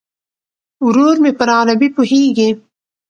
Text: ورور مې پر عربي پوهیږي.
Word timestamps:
ورور 0.87 1.15
مې 1.23 1.31
پر 1.39 1.49
عربي 1.59 1.87
پوهیږي. 1.95 2.49